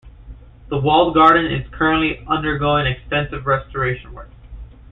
The 0.69 0.79
Walled 0.79 1.13
Garden 1.13 1.51
is 1.51 1.69
currently 1.69 2.25
undergoing 2.27 2.87
extensive 2.87 3.45
restoration 3.45 4.13
work. 4.13 4.31